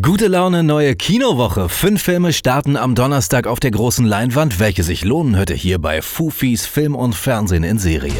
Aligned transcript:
Gute 0.00 0.26
Laune, 0.28 0.62
neue 0.62 0.96
Kinowoche. 0.96 1.68
Fünf 1.68 2.00
Filme 2.00 2.32
starten 2.32 2.78
am 2.78 2.94
Donnerstag 2.94 3.46
auf 3.46 3.60
der 3.60 3.72
großen 3.72 4.06
Leinwand. 4.06 4.58
Welche 4.58 4.84
sich 4.84 5.04
lohnen, 5.04 5.36
hört 5.36 5.50
ihr 5.50 5.56
hier 5.56 5.78
bei 5.78 6.00
Fufis 6.00 6.64
Film 6.64 6.94
und 6.94 7.14
Fernsehen 7.14 7.62
in 7.62 7.78
Serie. 7.78 8.14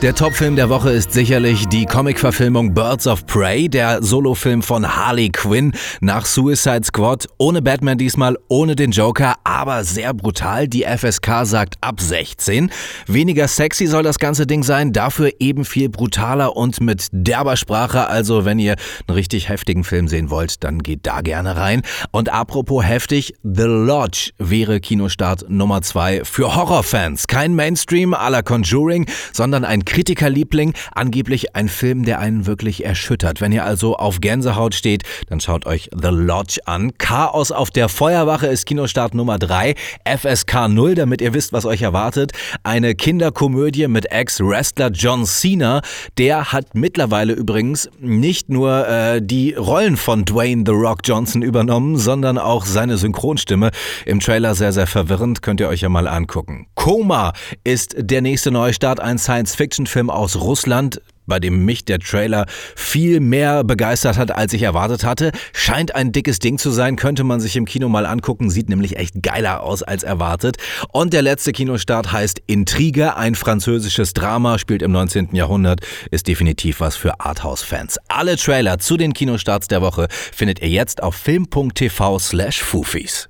Der 0.00 0.14
Topfilm 0.14 0.54
der 0.54 0.68
Woche 0.68 0.92
ist 0.92 1.12
sicherlich 1.12 1.66
die 1.66 1.84
Comic-Verfilmung 1.84 2.72
Birds 2.72 3.08
of 3.08 3.26
Prey, 3.26 3.68
der 3.68 4.00
Solofilm 4.00 4.62
von 4.62 4.86
Harley 4.86 5.28
Quinn 5.30 5.72
nach 6.00 6.24
Suicide 6.24 6.84
Squad. 6.84 7.26
Ohne 7.36 7.62
Batman 7.62 7.98
diesmal, 7.98 8.38
ohne 8.46 8.76
den 8.76 8.92
Joker, 8.92 9.34
aber 9.42 9.82
sehr 9.82 10.14
brutal. 10.14 10.68
Die 10.68 10.84
FSK 10.84 11.44
sagt 11.44 11.78
ab 11.80 12.00
16. 12.00 12.70
Weniger 13.08 13.48
sexy 13.48 13.88
soll 13.88 14.04
das 14.04 14.20
ganze 14.20 14.46
Ding 14.46 14.62
sein, 14.62 14.92
dafür 14.92 15.32
eben 15.40 15.64
viel 15.64 15.88
brutaler 15.88 16.56
und 16.56 16.80
mit 16.80 17.08
derber 17.10 17.56
Sprache. 17.56 18.06
Also 18.06 18.44
wenn 18.44 18.60
ihr 18.60 18.76
einen 19.08 19.16
richtig 19.16 19.48
heftigen 19.48 19.82
Film 19.82 20.06
sehen 20.06 20.30
wollt, 20.30 20.62
dann 20.62 20.78
geht 20.78 21.08
da 21.08 21.22
gerne 21.22 21.56
rein. 21.56 21.82
Und 22.12 22.28
apropos 22.28 22.84
heftig, 22.84 23.34
The 23.42 23.64
Lodge 23.64 24.30
wäre 24.38 24.78
Kinostart 24.78 25.46
Nummer 25.50 25.82
2 25.82 26.22
für 26.24 26.54
Horrorfans. 26.54 27.26
Kein 27.26 27.56
Mainstream 27.56 28.14
à 28.14 28.30
la 28.30 28.42
Conjuring, 28.42 29.04
sondern 29.32 29.64
ein 29.64 29.84
Kritikerliebling, 29.88 30.74
angeblich 30.94 31.56
ein 31.56 31.68
Film, 31.68 32.04
der 32.04 32.18
einen 32.18 32.44
wirklich 32.44 32.84
erschüttert. 32.84 33.40
Wenn 33.40 33.52
ihr 33.52 33.64
also 33.64 33.96
auf 33.96 34.20
Gänsehaut 34.20 34.74
steht, 34.74 35.02
dann 35.28 35.40
schaut 35.40 35.64
euch 35.64 35.88
The 35.98 36.10
Lodge 36.10 36.58
an. 36.66 36.92
Chaos 36.98 37.50
auf 37.50 37.70
der 37.70 37.88
Feuerwache 37.88 38.48
ist 38.48 38.66
Kinostart 38.66 39.14
Nummer 39.14 39.38
3, 39.38 39.74
FSK 40.04 40.68
0, 40.68 40.94
damit 40.94 41.22
ihr 41.22 41.32
wisst, 41.32 41.54
was 41.54 41.64
euch 41.64 41.80
erwartet. 41.80 42.32
Eine 42.64 42.94
Kinderkomödie 42.94 43.88
mit 43.88 44.12
Ex-Wrestler 44.12 44.90
John 44.90 45.24
Cena. 45.24 45.80
Der 46.18 46.52
hat 46.52 46.74
mittlerweile 46.74 47.32
übrigens 47.32 47.88
nicht 47.98 48.50
nur 48.50 48.86
äh, 48.86 49.22
die 49.22 49.54
Rollen 49.54 49.96
von 49.96 50.26
Dwayne 50.26 50.64
The 50.66 50.72
Rock 50.72 51.00
Johnson 51.04 51.40
übernommen, 51.40 51.96
sondern 51.96 52.36
auch 52.36 52.66
seine 52.66 52.98
Synchronstimme. 52.98 53.70
Im 54.04 54.20
Trailer 54.20 54.54
sehr, 54.54 54.74
sehr 54.74 54.86
verwirrend, 54.86 55.40
könnt 55.40 55.60
ihr 55.60 55.68
euch 55.68 55.80
ja 55.80 55.88
mal 55.88 56.06
angucken. 56.06 56.66
Koma 56.74 57.32
ist 57.64 57.96
der 57.98 58.20
nächste 58.20 58.50
Neustart, 58.50 59.00
ein 59.00 59.16
Science-Fiction 59.16 59.77
Actionfilm 59.78 60.10
aus 60.10 60.34
Russland, 60.34 61.00
bei 61.26 61.38
dem 61.38 61.64
mich 61.64 61.84
der 61.84 62.00
Trailer 62.00 62.46
viel 62.74 63.20
mehr 63.20 63.62
begeistert 63.62 64.18
hat, 64.18 64.32
als 64.32 64.52
ich 64.52 64.62
erwartet 64.62 65.04
hatte. 65.04 65.30
Scheint 65.52 65.94
ein 65.94 66.10
dickes 66.10 66.40
Ding 66.40 66.58
zu 66.58 66.72
sein, 66.72 66.96
könnte 66.96 67.22
man 67.22 67.38
sich 67.38 67.54
im 67.54 67.64
Kino 67.64 67.88
mal 67.88 68.04
angucken, 68.04 68.50
sieht 68.50 68.68
nämlich 68.68 68.96
echt 68.96 69.22
geiler 69.22 69.62
aus 69.62 69.84
als 69.84 70.02
erwartet. 70.02 70.56
Und 70.90 71.12
der 71.12 71.22
letzte 71.22 71.52
Kinostart 71.52 72.10
heißt 72.10 72.42
Intrige, 72.48 73.16
ein 73.16 73.36
französisches 73.36 74.14
Drama, 74.14 74.58
spielt 74.58 74.82
im 74.82 74.90
19. 74.90 75.28
Jahrhundert, 75.32 75.78
ist 76.10 76.26
definitiv 76.26 76.80
was 76.80 76.96
für 76.96 77.20
Arthouse-Fans. 77.20 77.98
Alle 78.08 78.36
Trailer 78.36 78.78
zu 78.80 78.96
den 78.96 79.12
Kinostarts 79.12 79.68
der 79.68 79.80
Woche 79.80 80.08
findet 80.10 80.60
ihr 80.60 80.70
jetzt 80.70 81.04
auf 81.04 81.14
film.tv 81.14 82.18
slash 82.18 82.60
Fufis. 82.60 83.28